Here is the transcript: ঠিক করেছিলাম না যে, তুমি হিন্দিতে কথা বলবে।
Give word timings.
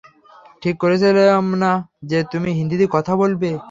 ঠিক 0.61 0.75
করেছিলাম 0.77 1.45
না 1.55 1.71
যে, 2.03 2.19
তুমি 2.31 2.49
হিন্দিতে 2.51 2.85
কথা 2.91 3.13
বলবে। 3.15 3.51